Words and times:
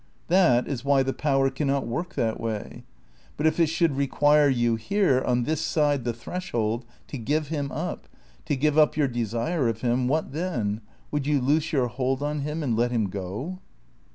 That 0.29 0.67
is 0.67 0.83
why 0.83 1.03
the 1.03 1.13
Power 1.13 1.51
cannot 1.51 1.85
work 1.85 2.15
that 2.15 2.39
way. 2.39 2.85
But 3.37 3.45
if 3.45 3.59
it 3.59 3.67
should 3.67 3.95
require 3.95 4.49
you 4.49 4.75
here, 4.75 5.21
on 5.21 5.43
this 5.43 5.61
side 5.61 6.05
the 6.05 6.11
threshold, 6.11 6.85
to 7.07 7.19
give 7.19 7.49
him 7.49 7.71
up, 7.71 8.07
to 8.45 8.55
give 8.55 8.79
up 8.79 8.97
your 8.97 9.07
desire 9.07 9.67
of 9.67 9.81
him, 9.81 10.07
what 10.07 10.31
then? 10.31 10.81
Would 11.11 11.27
you 11.27 11.39
loose 11.39 11.71
your 11.71 11.85
hold 11.85 12.23
on 12.23 12.39
him 12.39 12.63
and 12.63 12.75
let 12.75 12.89
him 12.89 13.09
go?" 13.09 13.59